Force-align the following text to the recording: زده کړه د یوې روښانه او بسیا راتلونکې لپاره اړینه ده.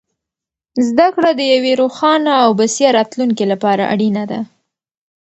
زده 0.87 1.07
کړه 1.15 1.31
د 1.35 1.41
یوې 1.53 1.73
روښانه 1.81 2.33
او 2.43 2.49
بسیا 2.59 2.89
راتلونکې 2.97 3.45
لپاره 3.51 3.83
اړینه 3.93 4.23
ده. 4.31 4.39